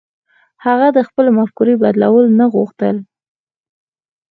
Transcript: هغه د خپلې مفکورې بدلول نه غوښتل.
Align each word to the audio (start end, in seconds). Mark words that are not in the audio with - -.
هغه 0.65 0.87
د 0.97 0.99
خپلې 1.07 1.29
مفکورې 1.39 1.75
بدلول 1.83 2.25
نه 2.39 2.45
غوښتل. 2.53 2.95